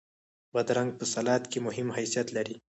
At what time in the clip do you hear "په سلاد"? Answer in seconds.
0.99-1.43